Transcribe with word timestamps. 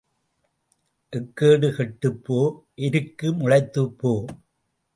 எக்கேடு 1.13 1.67
கெட்டுப் 1.75 2.23
போ 2.23 2.39
எருக்கு 2.75 3.33
முளைத்துப் 3.33 3.95
போ. 3.97 4.13